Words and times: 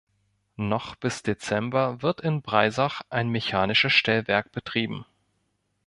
Noch 0.55 0.95
bis 0.95 1.21
Dezember 1.21 2.01
wird 2.01 2.21
in 2.21 2.41
Breisach 2.41 3.01
ein 3.11 3.29
mechanisches 3.29 3.93
Stellwerk 3.93 4.51
betrieben. 4.51 5.05